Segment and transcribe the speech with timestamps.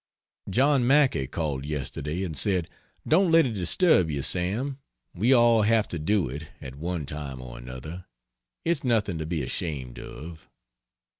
[0.49, 2.67] John Mackay called yesterday, and said,
[3.07, 4.79] "Don't let it disturb you, Sam
[5.13, 8.05] we all have to do it, at one time or another;
[8.65, 10.49] it's nothing to be ashamed of."